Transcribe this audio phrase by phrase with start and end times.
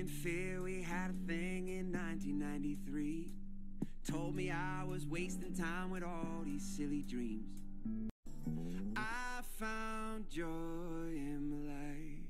[0.00, 3.30] and fear, we had a thing in 1993.
[4.10, 8.08] Told me I was wasting time with all these silly dreams.
[8.96, 12.26] I found joy in my life.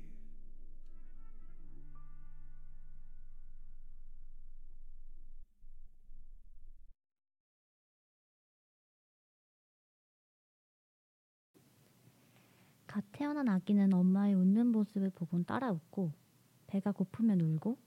[12.85, 16.11] 갓 태어난 아기는 엄마의 웃는 모습을 보곤 따라 웃고
[16.71, 17.77] 배가 고프면 울고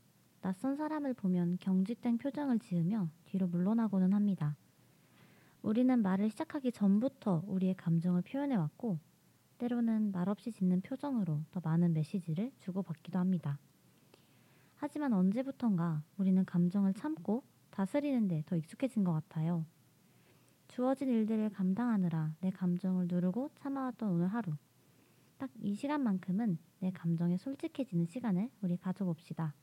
[0.43, 4.59] 낯선 사람을 보면 경직된 표정을 지으며 뒤로 물러나고는 합니다.
[5.63, 8.99] 우리는 말을 시작하기 전부터 우리의 감정을 표현해 왔고
[9.57, 13.59] 때로는 말없이 짓는 표정으로 더 많은 메시지를 주고받기도 합니다.
[14.77, 19.65] 하지만 언제부턴가 우리는 감정을 참고 다스리는데 더 익숙해진 것 같아요.
[20.69, 24.53] 주어진 일들을 감당하느라 내 감정을 누르고 참아왔던 오늘 하루.
[25.39, 29.55] 딱 이 시간만큼은 내 감정에 솔직해지는 시간을 우리 가져봅시다.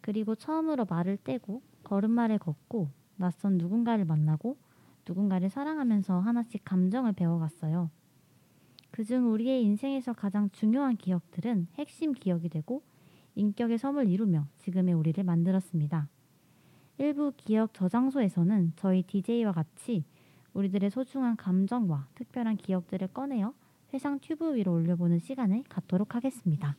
[0.00, 4.56] 그리고 처음으로 말을 떼고 걸음마를 걷고 낯선 누군가를 만나고
[5.08, 7.90] 누군가를 사랑하면서 하나씩 감정을 배워갔어요.
[8.98, 12.82] 그중 우리의 인생에서 가장 중요한 기억들은 핵심 기억이 되고
[13.36, 16.08] 인격의 섬을 이루며 지금의 우리를 만들었습니다.
[16.98, 20.02] 일부 기억 저장소에서는 저희 DJ와 같이
[20.52, 23.54] 우리들의 소중한 감정과 특별한 기억들을 꺼내어
[23.94, 26.76] 회상 튜브 위로 올려보는 시간을 갖도록 하겠습니다.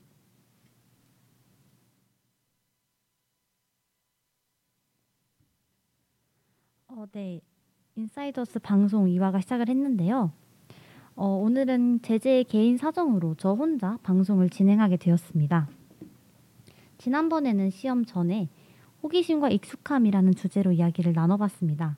[6.90, 7.40] 어, 네.
[7.96, 10.34] 인사이더스 방송 2화가 시작을 했는데요.
[11.22, 15.68] 어, 오늘은 제재의 개인 사정으로 저 혼자 방송을 진행하게 되었습니다.
[16.98, 18.48] 지난번에는 시험 전에
[19.04, 21.98] 호기심과 익숙함이라는 주제로 이야기를 나눠봤습니다.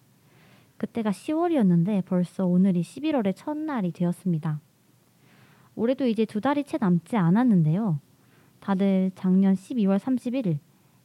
[0.78, 4.60] 그때가 10월이었는데 벌써 오늘이 11월의 첫날이 되었습니다.
[5.76, 8.00] 올해도 이제 두 달이 채 남지 않았는데요.
[8.60, 10.58] 다들 작년 12월 31일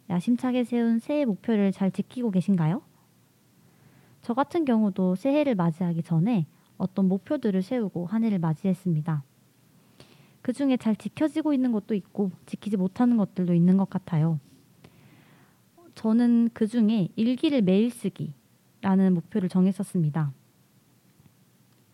[0.08, 2.80] 야심차게 세운 새해 목표를 잘 지키고 계신가요?
[4.22, 6.46] 저 같은 경우도 새해를 맞이하기 전에
[6.78, 9.22] 어떤 목표들을 세우고 한 해를 맞이했습니다.
[10.42, 14.38] 그 중에 잘 지켜지고 있는 것도 있고 지키지 못하는 것들도 있는 것 같아요.
[15.94, 20.32] 저는 그 중에 일기를 매일 쓰기라는 목표를 정했었습니다.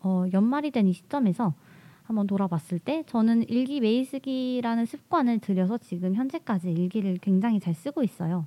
[0.00, 1.54] 어, 연말이 된 이 시점에서
[2.02, 8.02] 한번 돌아봤을 때 저는 일기 매일 쓰기라는 습관을 들여서 지금 현재까지 일기를 굉장히 잘 쓰고
[8.02, 8.46] 있어요.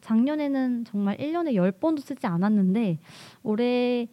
[0.00, 2.98] 작년에는 정말 1년에 10번도 쓰지 않았는데
[3.42, 4.08] 올해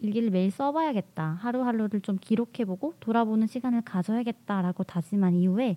[0.00, 1.38] 일기를 매일 써봐야겠다.
[1.40, 5.76] 하루하루를 좀 기록해보고 돌아보는 시간을 가져야겠다라고 다짐한 이후에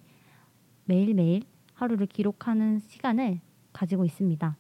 [0.86, 1.44] 매일매일
[1.74, 3.40] 하루를 기록하는 시간을
[3.74, 4.56] 가지고 있습니다.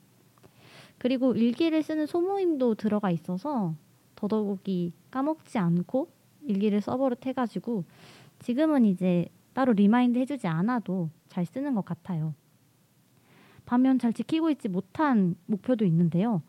[0.97, 3.75] 그리고 일기를 쓰는 소모임도 들어가 있어서
[4.15, 6.09] 더더욱이 까먹지 않고
[6.43, 7.85] 일기를 써버릇 해가지고
[8.39, 12.33] 지금은 이제 따로 remind 해주지 않아도 잘 쓰는 것 같아요.
[13.65, 16.41] 반면 잘 지키고 있지 못한 목표도 있는데요.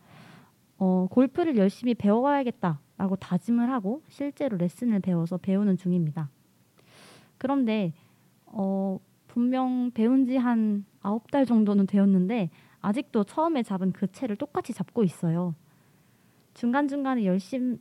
[0.79, 6.31] 어, 골프를 열심히 배워가야겠다 라고 다짐을 하고 실제로 레슨을 배워서 배우는 중입니다.
[7.39, 7.93] 그런데
[8.47, 8.99] 어,
[9.29, 12.51] 분명 배운 지 한 아홉 달 정도는 되었는데
[12.81, 15.55] 아직도 처음에 잡은 그 채를 똑같이 잡고 있어요.
[16.55, 17.79] 중간중간에 열심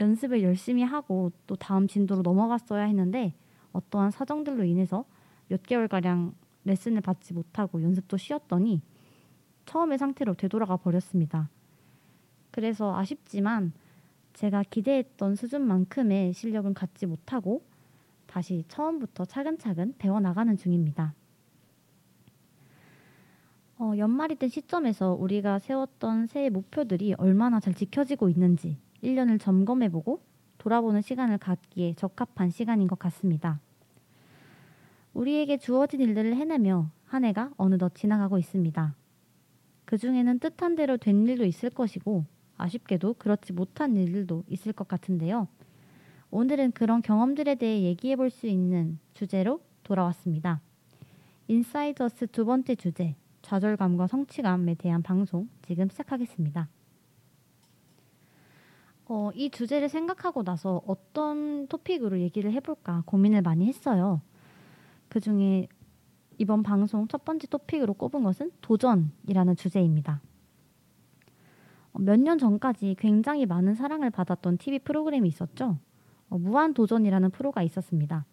[0.00, 3.34] 연습을 열심히 하고 또 다음 진도로 넘어갔어야 했는데
[3.72, 5.04] 어떠한 사정들로 인해서
[5.48, 8.82] 몇 개월가량 레슨을 받지 못하고 연습도 쉬었더니
[9.64, 11.48] 처음의 상태로 되돌아가 버렸습니다.
[12.50, 13.72] 그래서 아쉽지만
[14.36, 17.62] 제가 기대했던 수준만큼의 실력은 갖지 못하고
[18.26, 21.14] 다시 처음부터 차근차근 배워나가는 중입니다.
[23.78, 30.20] 어, 연말이 된 시점에서 우리가 세웠던 새해 목표들이 얼마나 잘 지켜지고 있는지 1년을 점검해보고
[30.58, 33.58] 돌아보는 시간을 갖기에 적합한 시간인 것 같습니다.
[35.14, 38.94] 우리에게 주어진 일들을 해내며 한 해가 어느덧 지나가고 있습니다.
[39.86, 45.48] 그 중에는 뜻한 대로 된 일도 있을 것이고 아쉽게도 그렇지 못한 일들도 있을 것 같은데요.
[46.30, 50.60] 오늘은 그런 경험들에 대해 얘기해 볼 수 있는 주제로 돌아왔습니다.
[51.48, 56.68] 인사이더스 두 번째 주제, 좌절감과 성취감에 대한 방송 지금 시작하겠습니다.
[59.08, 64.20] 어, 이 주제를 생각하고 나서 어떤 토픽으로 얘기를 해볼까 고민을 많이 했어요.
[65.08, 65.68] 그 중에
[66.38, 70.20] 이번 방송 첫 번째 토픽으로 꼽은 것은 도전이라는 주제입니다.
[71.96, 75.78] 어, 몇년 전까지 굉장히 많은 사랑을 받았던 TV 프로그램이 있었죠.
[76.28, 78.26] 어, 무한 도전이라는 프로가 있었습니다.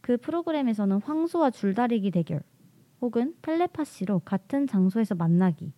[0.00, 2.42] 그 프로그램에서는 황소와 줄다리기 대결,
[3.00, 5.72] 혹은 텔레파시로 같은 장소에서 만나기,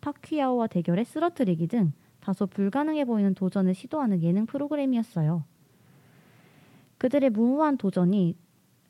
[0.00, 5.44] 파퀴아오와 대결에 쓰러뜨리기 등 다소 불가능해 보이는 도전을 시도하는 예능 프로그램이었어요.
[6.98, 8.36] 그들의 무모한 도전이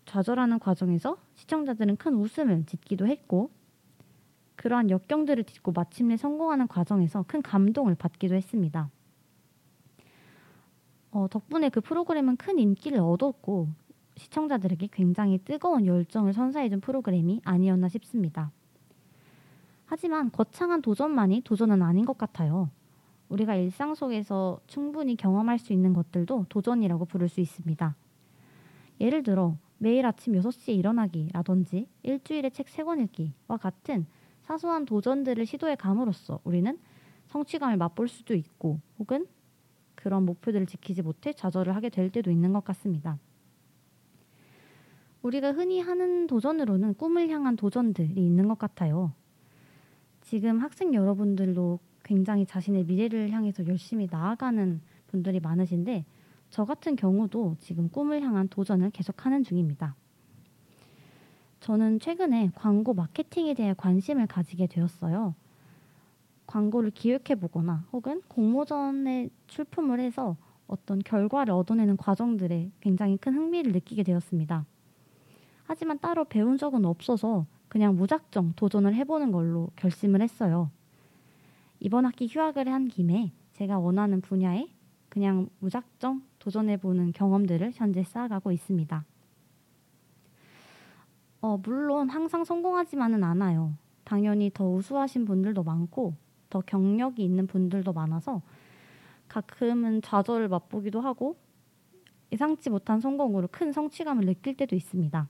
[0.07, 3.51] 좌절하는 과정에서 시청자들은 큰 웃음을 짓기도 했고,
[4.57, 8.91] 그러한 역경들을 딛고 마침내 성공하는 과정에서 큰 감동을 받기도 했습니다.
[11.13, 13.69] 어, 덕분에 그 프로그램은 큰 인기를 얻었고
[14.17, 18.51] 시청자들에게 굉장히 뜨거운 열정을 선사해준 프로그램이 아니었나 싶습니다.
[19.85, 22.71] 하지만 거창한 도전만이 도전은 아닌 것 같아요.
[23.29, 27.95] 우리가 일상 속에서 충분히 경험할 수 있는 것들도 도전이라고 부를 수 있습니다.
[29.01, 34.07] 예를 들어 매일 아침 6시에 일어나기라든지 일주일에 책 3권 읽기와 같은
[34.47, 36.79] 사소한 도전들을 시도해 감으로써 우리는
[37.27, 39.27] 성취감을 맛볼 수도 있고 혹은
[39.97, 43.19] 그런 목표들을 지키지 못해 좌절을 하게 될 때도 있는 것 같습니다.
[45.23, 49.13] 우리가 흔히 하는 도전으로는 꿈을 향한 도전들이 있는 것 같아요.
[50.21, 56.05] 지금 학생 여러분들도 굉장히 자신의 미래를 향해서 열심히 나아가는 분들이 많으신데
[56.51, 59.97] 저 같은 경우도 지금 꿈을 향한 도전을 계속하는 중입니다.
[61.61, 65.35] 저는 최근에 광고 마케팅에 대해 관심을 가지게 되었어요.
[66.47, 70.37] 광고를 기획해 보거나 혹은 공모전에 출품을 해서
[70.69, 74.65] 어떤 결과를 얻어내는 과정들에 굉장히 큰 흥미를 느끼게 되었습니다.
[75.65, 80.71] 하지만 따로 배운 적은 없어서 그냥 무작정 도전을 해보는 걸로 결심을 했어요.
[81.81, 84.69] 이번 학기 휴학을 한 김에 제가 원하는 분야에
[85.09, 89.05] 그냥 무작정 도전해보는 경험들을 현재 쌓아가고 있습니다.
[91.47, 93.73] 어, 물론 항상 성공하지만은 않아요.
[94.03, 96.17] 당연히 더 우수하신 분들도 많고
[96.51, 98.43] 더 경력이 있는 분들도 많아서
[99.29, 101.37] 가끔은 좌절을 맛보기도 하고
[102.33, 105.29] 예상치 못한 성공으로 큰 성취감을 느낄 때도 있습니다.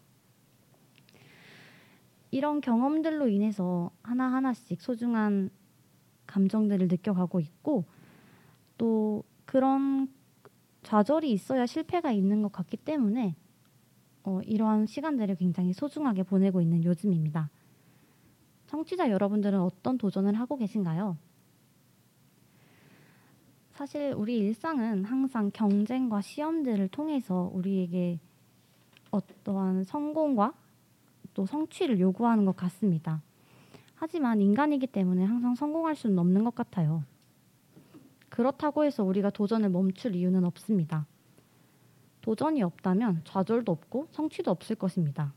[2.30, 5.50] 이런 경험들로 인해서 하나하나씩 소중한
[6.26, 7.84] 감정들을 느껴가고 있고
[8.78, 10.08] 또 그런
[10.82, 13.36] 좌절이 있어야 실패가 있는 것 같기 때문에
[14.26, 17.49] 어, 이러한 시간들을 굉장히 소중하게 보내고 있는 요즘입니다.
[18.67, 21.17] 청취자 여러분들은 어떤 도전을 하고 계신가요?
[23.70, 28.19] 사실 우리 일상은 항상 경쟁과 시험들을 통해서 우리에게
[29.12, 30.55] 어떠한 성공과
[31.32, 33.22] 또 성취를 요구하는 것 같습니다.
[33.94, 37.05] 하지만 인간이기 때문에 항상 성공할 수는 없는 것 같아요.
[38.29, 41.06] 그렇다고 해서 우리가 도전을 멈출 이유는 없습니다.
[42.26, 45.32] 도전이 없다면 좌절도 없고 성취도 없을 것입니다.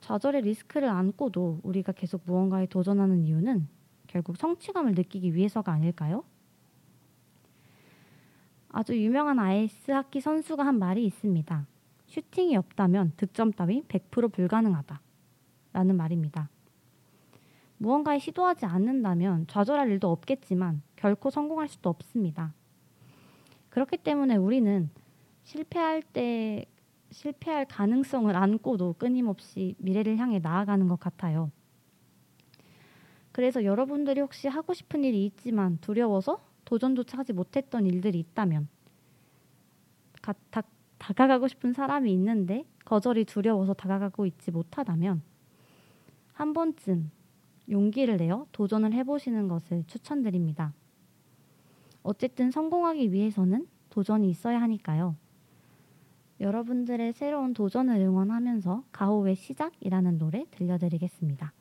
[0.00, 3.68] 좌절의 리스크를 안고도 우리가 계속 무언가에 도전하는 이유는
[4.06, 6.24] 결국 성취감을 느끼기 위해서가 아닐까요?
[8.70, 11.66] 아주 유명한 아이스 하키 선수가 한 말이 있습니다.
[12.06, 15.02] 슈팅이 없다면 득점 따위 100% 불가능하다.
[15.74, 16.48] 라는 말입니다.
[17.76, 22.54] 무언가에 시도하지 않는다면 좌절할 일도 없겠지만 결코 성공할 수도 없습니다.
[23.68, 24.88] 그렇기 때문에 우리는
[25.44, 26.64] 실패할 때
[27.10, 31.50] 실패할 가능성을 안고도 끊임없이 미래를 향해 나아가는 것 같아요.
[33.32, 38.68] 그래서 여러분들이 혹시 하고 싶은 일이 있지만 두려워서 도전조차 하지 못했던 일들이 있다면
[40.20, 40.62] 가, 다,
[40.98, 45.22] 다가가고 싶은 사람이 있는데 거절이 두려워서 다가가고 있지 못하다면
[46.32, 47.10] 한 번쯤
[47.70, 50.72] 용기를 내어 도전을 해보시는 것을 추천드립니다.
[52.02, 55.16] 어쨌든 성공하기 위해서는 도전이 있어야 하니까요.
[56.40, 61.52] 여러분들의 새로운 도전을 응원하면서 가호의 시작이라는 노래 들려드리겠습니다.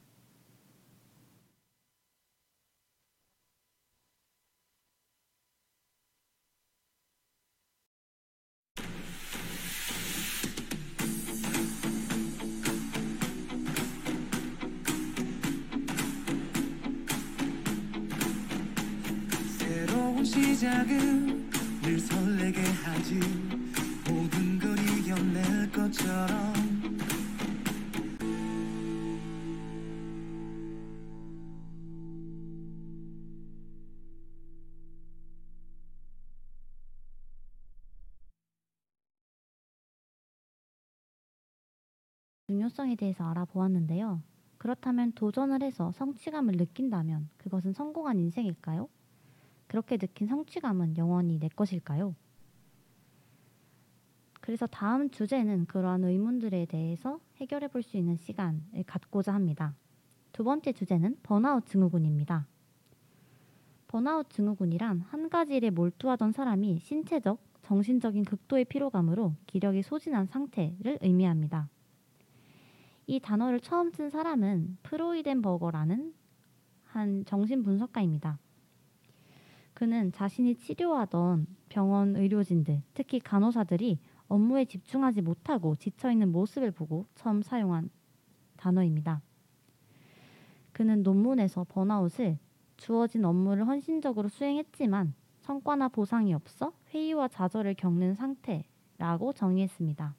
[19.59, 21.49] 새로운 시작은
[21.81, 23.19] 늘 설레게 하지
[25.41, 26.53] 이겨낼 것처럼
[42.47, 44.21] 중요성에 대해서 알아보았는데요.
[44.57, 48.89] 그렇다면 도전을 해서 성취감을 느낀다면 그것은 성공한 인생일까요?
[49.67, 52.13] 그렇게 느낀 성취감은 영원히 내 것일까요?
[54.41, 59.75] 그래서 다음 주제는 그러한 의문들에 대해서 해결해 볼 수 있는 시간을 갖고자 합니다.
[60.33, 62.47] 두 번째 주제는 번아웃 증후군입니다.
[63.87, 71.69] 번아웃 증후군이란 한 가지 일에 몰두하던 사람이 신체적, 정신적인 극도의 피로감으로 기력이 소진한 상태를 의미합니다.
[73.07, 76.13] 이 단어를 처음 쓴 사람은 프로이덴버거라는
[76.85, 78.39] 한 정신분석가입니다.
[79.73, 83.99] 그는 자신이 치료하던 병원 의료진들, 특히 간호사들이
[84.31, 87.89] 업무에 집중하지 못하고 지쳐있는 모습을 보고 처음 사용한
[88.55, 89.21] 단어입니다.
[90.71, 92.39] 그는 논문에서 번아웃을
[92.77, 100.15] 주어진 업무를 헌신적으로 수행했지만 성과나 보상이 없어 회의와 좌절을 겪는 상태라고 정의했습니다.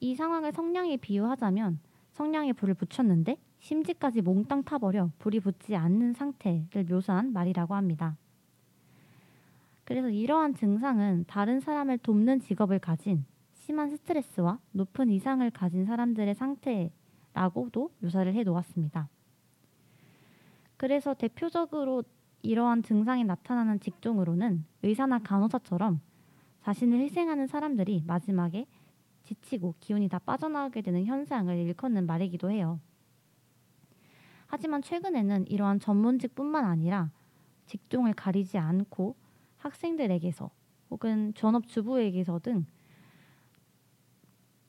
[0.00, 1.78] 이 상황을 성냥에 비유하자면
[2.10, 8.16] 성냥에 불을 붙였는데 심지까지 몽땅 타버려 불이 붙지 않는 상태를 묘사한 말이라고 합니다.
[9.86, 17.92] 그래서 이러한 증상은 다른 사람을 돕는 직업을 가진 심한 스트레스와 높은 이상을 가진 사람들의 상태라고도
[18.00, 19.08] 묘사를 해 놓았습니다.
[20.76, 22.02] 그래서 대표적으로
[22.42, 26.00] 이러한 증상이 나타나는 직종으로는 의사나 간호사처럼
[26.62, 28.66] 자신을 희생하는 사람들이 마지막에
[29.22, 32.80] 지치고 기운이 다 빠져나가게 되는 현상을 일컫는 말이기도 해요.
[34.48, 37.12] 하지만 최근에는 이러한 전문직뿐만 아니라
[37.66, 39.14] 직종을 가리지 않고
[39.58, 40.50] 학생들에게서
[40.90, 42.66] 혹은 전업주부에게서 등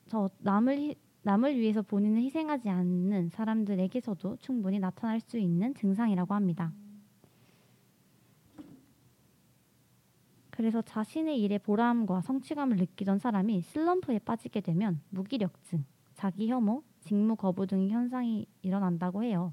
[0.08, 6.72] 저 남을 남을 위해서 본인을 희생하지 않는 사람들에게서도 충분히 나타날 수 있는 증상이라고 합니다.
[10.50, 17.66] 그래서 자신의 일에 보람과 성취감을 느끼던 사람이 슬럼프에 빠지게 되면 무기력증, 자기 혐오, 직무 거부
[17.66, 19.52] 등의 현상이 일어난다고 해요.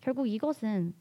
[0.00, 0.92] 결국 이것은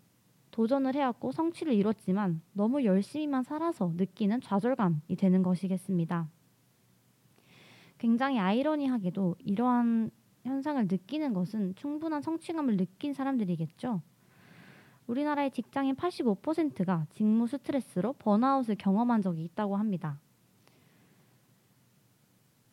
[0.51, 6.27] 도전을 해왔고 성취를 이뤘지만 너무 열심히만 살아서 느끼는 좌절감이 되는 것이겠습니다.
[7.97, 10.11] 굉장히 아이러니하게도 이러한
[10.43, 14.01] 현상을 느끼는 것은 충분한 성취감을 느낀 사람들이겠죠.
[15.07, 20.19] 우리나라의 직장인 85%가 직무 스트레스로 번아웃을 경험한 적이 있다고 합니다.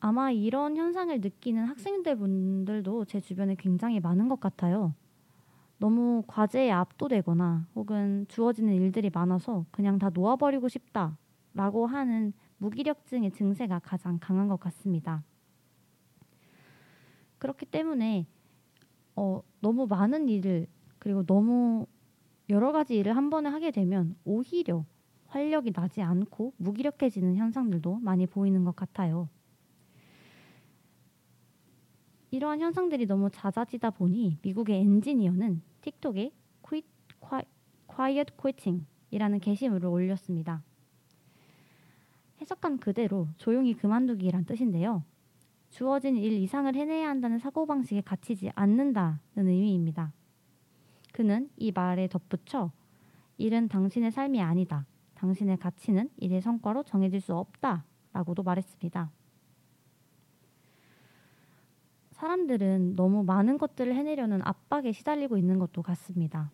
[0.00, 4.95] 아마 이런 현상을 느끼는 학생들 분들도 제 주변에 굉장히 많은 것 같아요.
[5.78, 14.18] 너무 과제에 압도되거나 혹은 주어지는 일들이 많아서 그냥 다 놓아버리고 싶다라고 하는 무기력증의 증세가 가장
[14.21, 15.23] 강한 것 같습니다.
[17.38, 18.26] 그렇기 때문에
[19.14, 20.66] 어, 너무 많은 일을
[20.99, 21.87] 그리고 너무
[22.49, 24.85] 여러 가지 일을 한 번에 하게 되면 오히려
[25.26, 29.28] 활력이 나지 않고 무기력해지는 현상들도 많이 보이는 것 같아요.
[32.30, 36.87] 이러한 현상들이 너무 잦아지다 보니 미국의 엔지니어는 틱톡에 quit,
[37.87, 40.62] quiet quitting이라는 게시물을 올렸습니다.
[42.40, 45.04] 해석한 그대로 조용히 그만두기란 뜻인데요.
[45.71, 50.12] 주어진 일 이상을 해내야 한다는 사고방식에 갇히지 않는다는 의미입니다.
[51.12, 52.73] 그는 이 말에 덧붙여
[53.38, 54.87] 일은 당신의 삶이 아니다.
[55.14, 57.85] 당신의 가치는 일의 성과로 정해질 수 없다.
[58.12, 59.11] 라고도 말했습니다.
[62.17, 66.51] 사람들은 너무 많은 것들을 해내려는 압박에 시달리고 있는 것도 같습니다.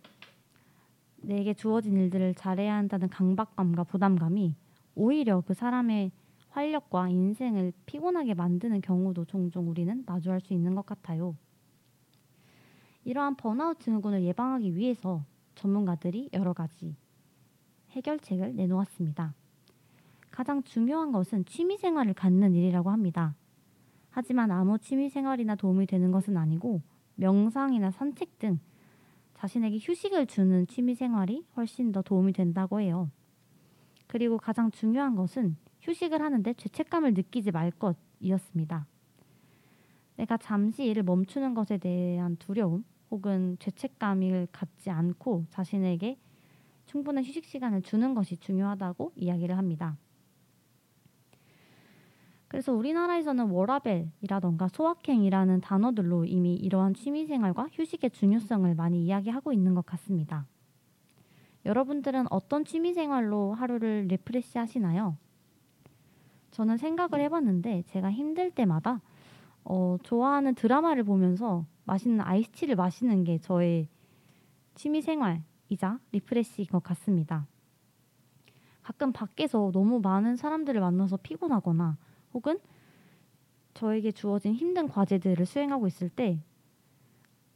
[1.18, 4.56] 내게 주어진 일들을 잘해야 한다는 강박감과 부담감이
[4.96, 6.10] 오히려 그 사람의
[6.50, 11.36] 활력과 인생을 피곤하게 만드는 경우도 종종 우리는 마주할 수 있는 것 같아요.
[13.04, 16.96] 이러한 번아웃 증후군을 예방하기 위해서 전문가들이 여러 가지
[17.90, 19.32] 해결책을 내놓았습니다.
[20.32, 23.36] 가장 중요한 것은 취미 생활을 갖는 일이라고 합니다.
[24.12, 26.82] 하지만 아무 취미 생활이나 도움이 되는 것은 아니고
[27.16, 28.60] 명상이나 산책 등
[29.34, 33.10] 자신에게 휴식을 주는 취미 생활이 훨씬 더 도움이 된다고 해요.
[34.06, 38.86] 그리고 가장 중요한 것은 휴식을 하는데 죄책감을 느끼지 말 것이었습니다.
[40.16, 46.18] 내가 잠시 일을 멈추는 것에 대한 두려움, 혹은 죄책감을 갖지 않고 자신에게
[46.86, 49.96] 충분한 휴식 시간을 주는 것이 중요하다고 이야기를 합니다.
[52.52, 60.46] 그래서 우리나라에서는 워라벨이라던가 소확행이라는 단어들로 이미 이러한 취미생활과 휴식의 중요성을 많이 이야기하고 있는 것 같습니다.
[61.64, 65.16] 여러분들은 어떤 취미 생활로 하루를 refresh 하시나요?
[66.50, 69.00] 저는 생각을 해봤는데 제가 힘들 때마다
[69.64, 73.88] 어, 좋아하는 드라마를 보면서 맛있는 아이스티를 마시는 게 저의
[74.74, 77.46] 취미 생활이자 refresh인 것 같습니다.
[78.82, 81.96] 가끔 밖에서 너무 많은 사람들을 만나서 피곤하거나
[82.34, 82.58] 혹은
[83.74, 86.42] 저에게 주어진 힘든 과제들을 수행하고 있을 때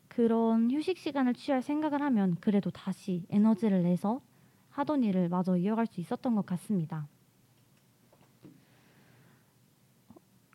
[0.09, 4.21] 그런 휴식 시간을 취할 생각을 하면 그래도 다시 에너지를 내서
[4.71, 7.06] 하던 일을 마저 이어갈 수 있었던 것 같습니다.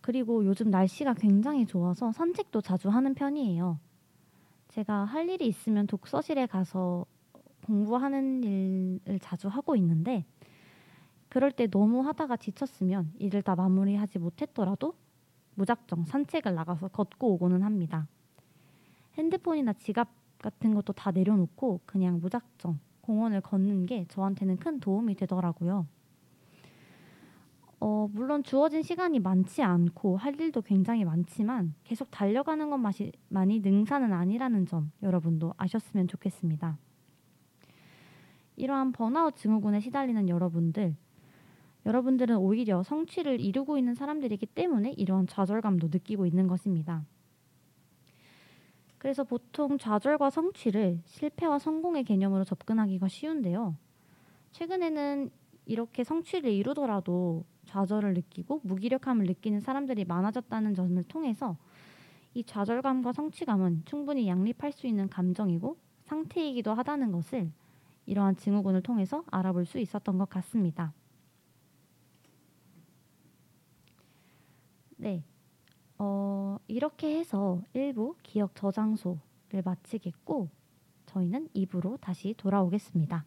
[0.02, 3.80] 그리고 요즘 날씨가 굉장히 좋아서 산책도 자주 하는 편이에요.
[4.70, 7.06] 제가 할 일이 있으면 독서실에 가서
[7.66, 10.26] 공부하는 일을 자주 하고 있는데
[11.32, 14.96] 그럴 때 너무 하다가 지쳤으면 일을 다 마무리하지 못했더라도
[15.56, 18.10] 무작정 산책을 나가서 걷고 오고는 합니다.
[19.14, 20.10] 핸드폰이나 지갑
[20.40, 25.88] 같은 것도 다 내려놓고 그냥 무작정 공원을 걷는 게 저한테는 큰 도움이 되더라고요.
[27.80, 34.66] 어, 물론 주어진 시간이 많지 않고 할 일도 굉장히 많지만 계속 달려가는 것만이 능사는 아니라는
[34.66, 36.78] 점 여러분도 아셨으면 좋겠습니다.
[38.58, 40.98] 이러한 번아웃 증후군에 시달리는 여러분들,
[41.86, 47.04] 여러분들은 오히려 성취를 이루고 있는 사람들이기 때문에 이러한 좌절감도 느끼고 있는 것입니다.
[48.98, 53.76] 그래서 보통 좌절과 성취를 실패와 성공의 개념으로 접근하기가 쉬운데요.
[54.52, 55.32] 최근에는
[55.66, 61.58] 이렇게 성취를 이루더라도 좌절을 느끼고 무기력함을 느끼는 사람들이 많아졌다는 점을 통해서
[62.34, 67.52] 이 좌절감과 성취감은 충분히 양립할 수 있는 감정이고 상태이기도 하다는 것을
[68.06, 70.94] 이러한 증후군을 통해서 알아볼 수 있었던 것 같습니다.
[75.02, 75.24] 네.
[75.98, 80.48] 어, 이렇게 해서 1부 기억 저장소를 마치겠고
[81.08, 83.26] 저희는 2부로 다시 돌아오겠습니다.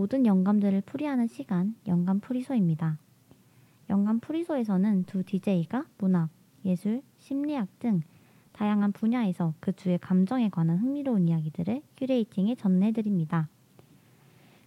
[0.00, 2.96] 모든 영감들을 풀이하는 시간, 영감 풀이소입니다.
[3.90, 6.30] 영감 풀이소에서는 두 DJ가 문학,
[6.64, 8.00] 예술, 심리학 등
[8.52, 13.50] 다양한 분야에서 그 주의 감정에 관한 흥미로운 이야기들을 curating해 전해드립니다.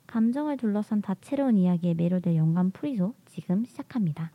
[0.05, 4.31] 감정을 둘러싼 다채로운 이야기에 매료될 영감 풀이소 지금 시작합니다.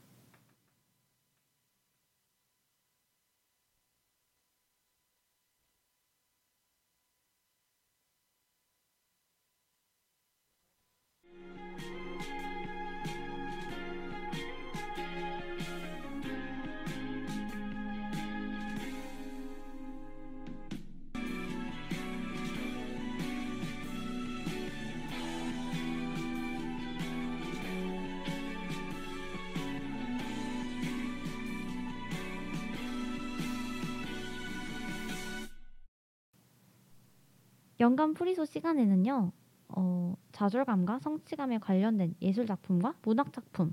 [37.88, 39.32] 영감 프리소 시간에는요,
[39.68, 43.70] 어, 좌절감과 성취감에 관련된 예술 작품과 문학 작품에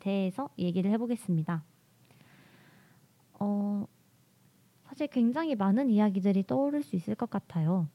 [0.00, 1.62] 대해서 얘기를 해보겠습니다.
[3.38, 3.86] 어,
[4.82, 7.86] 사실 굉장히 많은 이야기들이 떠오를 수 있을 것 같아요.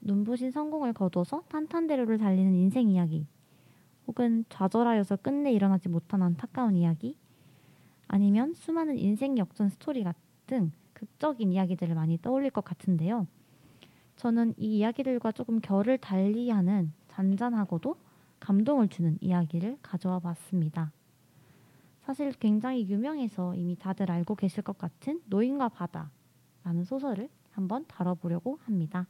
[0.00, 3.26] 눈부신 성공을 거둬서 탄탄대로를 달리는 인생 이야기,
[4.06, 7.18] 혹은 좌절하여서 끝내 일어나지 못한 안타까운 이야기,
[8.08, 13.26] 아니면 수많은 인생 역전 스토리 같은 극적인 이야기들을 많이 떠올릴 것 같은데요.
[14.20, 17.96] 저는 이 이야기들과 조금 결을 달리하는 잔잔하고도
[18.38, 20.92] 감동을 주는 이야기를 가져와 봤습니다.
[22.02, 29.06] 사실 굉장히 유명해서 이미 다들 알고 계실 것 같은 노인과 바다라는 소설을 한번 다뤄보려고 합니다.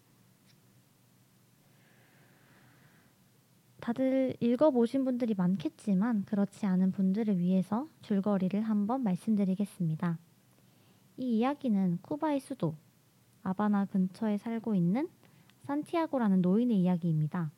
[3.80, 10.18] 다들 읽어보신 분들이 많겠지만 그렇지 않은 분들을 위해서 줄거리를 한번 말씀드리겠습니다.
[11.16, 12.76] 이 이야기는 쿠바의 수도
[13.42, 15.08] 아바나 근처에 살고 있는
[15.64, 17.50] 산티아고라는 노인의 이야기입니다.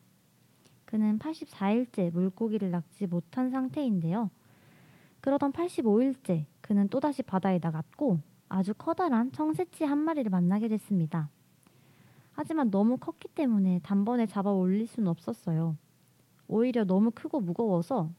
[0.84, 4.30] 그는 84일째 물고기를 낚지 못한 상태인데요.
[5.20, 11.30] 그러던 85일째 그는 또다시 바다에 나갔고 아주 커다란 청새치 한 마리를 만나게 됐습니다.
[12.32, 15.76] 하지만 너무 컸기 때문에 단번에 잡아 올릴 수는 없었어요.
[16.48, 18.10] 오히려 너무 크고 무거워서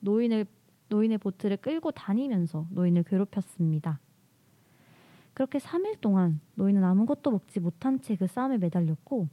[0.00, 0.46] 노인을
[0.88, 4.00] 노인의 보트를 끌고 다니면서 노인을 괴롭혔습니다.
[5.40, 9.26] 그렇게 3일 동안 노인은 아무것도 먹지 못한 채 그 싸움에 매달렸고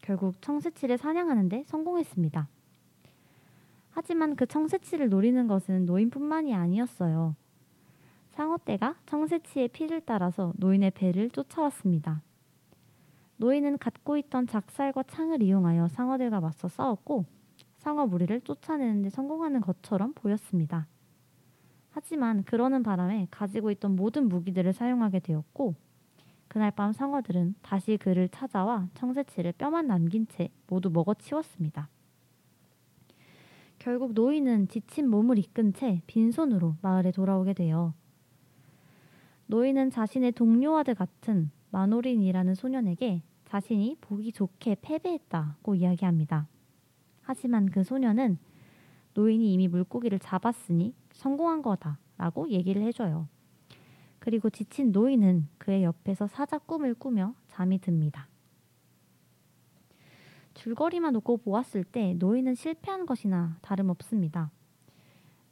[0.00, 2.46] 결국 청새치를 사냥하는데 성공했습니다.
[3.90, 7.34] 하지만 그 청새치를 노리는 것은 노인뿐만이 아니었어요.
[8.28, 12.22] 상어떼가 청새치의 피를 따라서 노인의 배를 쫓아왔습니다.
[13.38, 17.24] 노인은 갖고 있던 작살과 창을 이용하여 상어들과 맞서 싸웠고
[17.78, 20.86] 상어 무리를 쫓아내는데 성공하는 것처럼 보였습니다.
[22.00, 25.74] 하지만 그러는 바람에 가지고 있던 모든 무기들을 사용하게 되었고
[26.46, 31.88] 그날 밤 상어들은 다시 그를 찾아와 청새치를 뼈만 남긴 채 모두 먹어치웠습니다.
[33.80, 37.94] 결국 노인은 지친 몸을 이끈 채 빈손으로 마을에 돌아오게 돼요.
[39.46, 46.46] 노인은 자신의 동료와들 같은 마노린이라는 소년에게 자신이 보기 좋게 패배했다고 이야기합니다.
[47.22, 48.38] 하지만 그 소년은
[49.18, 53.26] 노인이 이미 물고기를 잡았으니 성공한 거다라고 얘기를 해줘요.
[54.20, 58.28] 그리고 지친 노인은 그의 옆에서 사자 꿈을 꾸며 잠이 듭니다.
[60.54, 64.52] 줄거리만 놓고 보았을 때 노인은 실패한 것이나 다름없습니다.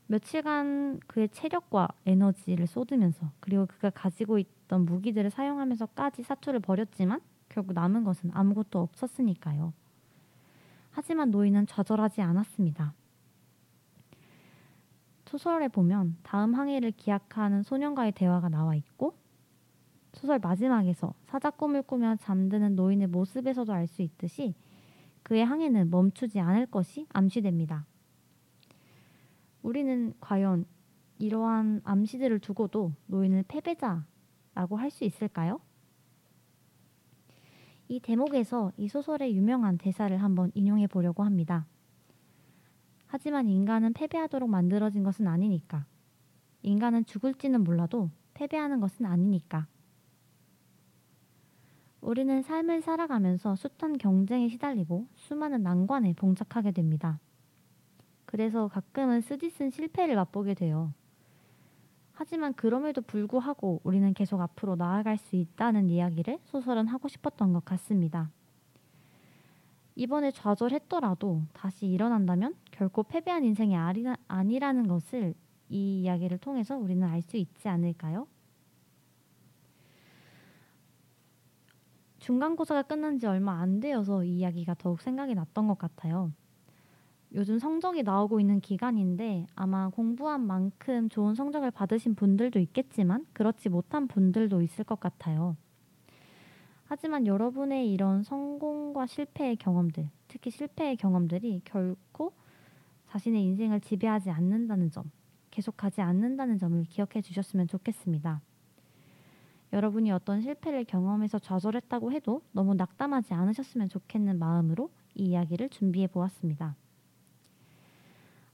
[0.07, 8.05] 며칠간 그의 체력과 에너지를 쏟으면서 그리고 그가 가지고 있던 무기들을 사용하면서까지 사투를 벌였지만 결국 남은
[8.05, 9.73] 것은 아무것도 없었으니까요.
[10.93, 12.95] 하지만 노인은 좌절하지 않았습니다.
[15.27, 19.15] 소설에 보면 다음 항해를 기약하는 소년과의 대화가 나와 있고
[20.13, 24.55] 소설 마지막에서 사자 꿈을 꾸며 잠드는 노인의 모습에서도 알 수 있듯이
[25.23, 27.85] 그의 항해는 멈추지 않을 것이 암시됩니다.
[29.63, 30.65] 우리는 과연
[31.19, 35.61] 이러한 암시들을 두고도 노인을 패배자라고 할 수 있을까요?
[37.89, 41.67] 이 대목에서 이 소설의 유명한 대사를 한번 인용해 보려고 합니다.
[43.07, 45.87] 하지만 인간은 패배하도록 만들어진 것은 아니니까.
[46.63, 49.67] 인간은 죽을지는 몰라도 패배하는 것은 아니니까.
[52.01, 57.19] 우리는 삶을 살아가면서 숱한 경쟁에 시달리고 수많은 난관에 봉착하게 됩니다.
[58.27, 60.93] 그래서 가끔은 쓰디쓴 실패를 맛보게 돼요.
[62.13, 68.31] 하지만 그럼에도 불구하고 우리는 계속 앞으로 나아갈 수 있다는 이야기를 소설은 하고 싶었던 것 같습니다.
[69.97, 73.75] 이번에 좌절했더라도 다시 일어난다면 결코 패배한 인생이
[74.29, 75.35] 아니라는 것을
[75.71, 78.29] 이 이야기를 통해서 우리는 알 수 있지 않을까요?
[82.19, 86.33] 중간고사가 끝난 지 얼마 안 되어서 이 이야기가 더욱 생각이 났던 것 같아요.
[87.33, 94.07] 요즘 성적이 나오고 있는 기간인데 아마 공부한 만큼 좋은 성적을 받으신 분들도 있겠지만 그렇지 못한
[94.07, 95.57] 분들도 있을 것 같아요.
[96.85, 102.33] 하지만 여러분의 이런 성공과 실패의 경험들, 특히 실패의 경험들이 결코
[103.07, 105.11] 자신의 인생을 지배하지 않는다는 점,
[105.51, 108.41] 계속하지 않는다는 점을 기억해 주셨으면 좋겠습니다.
[109.73, 116.77] 여러분이 어떤 실패를 경험해서 좌절했다고 해도 너무 낙담하지 않으셨으면 좋겠는 마음으로 이 이야기를 준비해 보았습니다.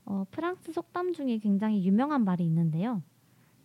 [0.05, 3.03] 어, 프랑스 속담 중에 굉장히 유명한 말이 있는데요.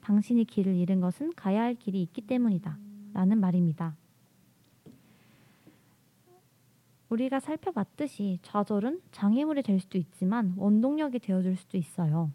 [0.01, 2.77] 당신이 길을 잃은 것은 가야 할 길이 있기 때문이다.
[3.13, 3.95] 라는 말입니다.
[7.09, 12.31] 우리가 살펴봤듯이 좌절은 장애물이 될 수도 있지만 원동력이 되어줄 수도 있어요.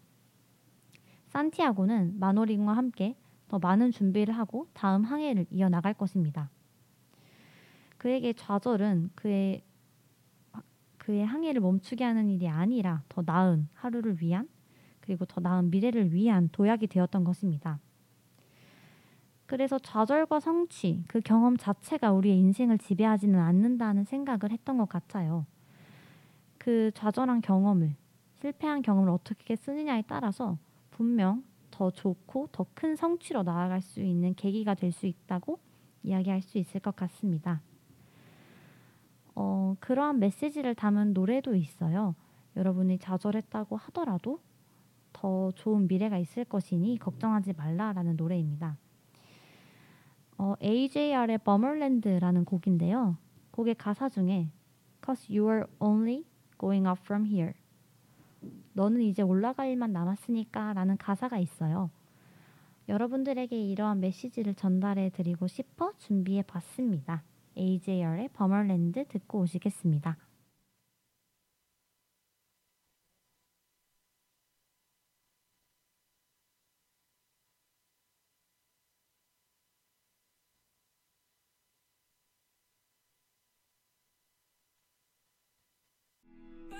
[1.27, 3.15] 산티아고는 마노링과 함께
[3.47, 6.49] 더 많은 준비를 하고 다음 항해를 이어나갈 것입니다.
[7.97, 9.63] 그에게 좌절은 그의
[10.97, 14.47] 그의 항해를 멈추게 하는 일이 아니라 더 나은 하루를 위한
[15.01, 17.79] 그리고 더 나은 미래를 위한 도약이 되었던 것입니다.
[19.53, 25.45] 그래서 좌절과 성취, 그 경험 자체가 우리의 인생을 지배하지는 않는다는 생각을 했던 것 같아요.
[26.57, 27.95] 그 좌절한 경험을,
[28.41, 30.57] 실패한 경험을 어떻게 쓰느냐에 따라서
[30.89, 35.59] 분명 더 좋고 더 큰 성취로 나아갈 수 있는 계기가 될 수 있다고
[36.01, 37.61] 이야기할 수 있을 것 같습니다.
[39.35, 42.15] 어, 그러한 메시지를 담은 노래도 있어요.
[42.55, 44.39] 여러분이 좌절했다고 하더라도
[45.13, 48.77] 더 좋은 미래가 있을 것이니 걱정하지 말라라는 노래입니다.
[50.37, 53.17] 어, AJR의 버멀랜드라는 곡인데요.
[53.51, 54.49] 곡의 가사 중에
[55.05, 56.25] Cause you are only
[56.59, 57.53] going up from here.
[58.73, 61.89] 너는 이제 올라갈 일만 남았으니까 라는 가사가 있어요.
[62.89, 67.23] 여러분들에게 이러한 메시지를 전달해 드리고 싶어 준비해 봤습니다.
[67.57, 70.17] AJR의 버멀랜드 듣고 오시겠습니다.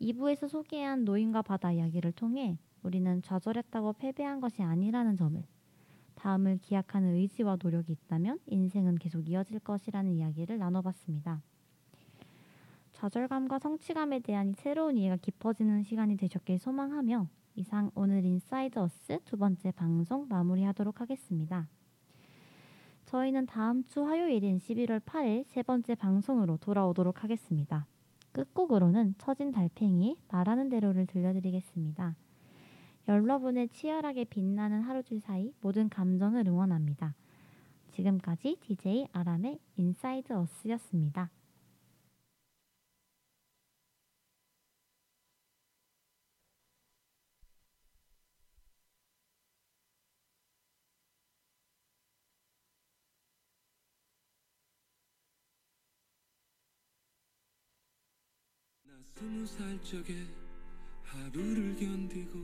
[0.00, 5.42] 2부에서 소개한 노인과 바다 이야기를 통해 우리는 좌절했다고 패배한 것이 아니라는 점을
[6.14, 11.42] 다음을 기약하는 의지와 노력이 있다면 인생은 계속 이어질 것이라는 이야기를 나눠봤습니다.
[12.92, 19.70] 좌절감과 성취감에 대한 새로운 이해가 깊어지는 시간이 되셨길 소망하며 이상 오늘 Inside Us 두 번째
[19.70, 21.68] 방송 마무리하도록 하겠습니다.
[23.06, 27.86] 저희는 다음 주 화요일인 11월 8일 세 번째 방송으로 돌아오도록 하겠습니다.
[28.32, 32.16] 끝곡으로는 처진 달팽이 말하는 대로를 들려드리겠습니다.
[33.08, 37.14] 여러분의 치열하게 빛나는 하루줄 사이 모든 감정을 응원합니다.
[37.92, 41.30] 지금까지 DJ 아람의 Inside Us였습니다.
[59.02, 60.26] 스무 살 적에
[61.02, 62.38] 하루를 견디고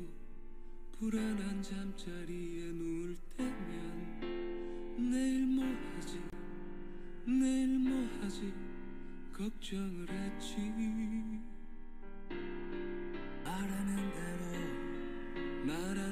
[0.99, 6.21] 불안한 잠자리에 누울 때면 내일 뭐 하지?
[7.27, 8.53] 내일 뭐 하지?
[9.33, 10.57] 걱정을 했지.
[13.45, 14.47] 말하는 대로
[15.67, 16.07] 말하